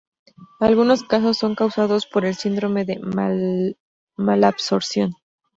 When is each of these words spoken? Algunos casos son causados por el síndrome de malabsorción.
Algunos 0.59 1.03
casos 1.03 1.37
son 1.37 1.53
causados 1.53 2.07
por 2.07 2.25
el 2.25 2.33
síndrome 2.33 2.85
de 2.85 2.99
malabsorción. 4.17 5.13